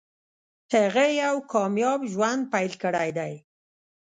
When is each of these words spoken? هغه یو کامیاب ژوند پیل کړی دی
هغه 0.73 1.05
یو 1.23 1.35
کامیاب 1.53 1.99
ژوند 2.13 2.41
پیل 2.53 2.71
کړی 2.83 3.09
دی 3.17 3.33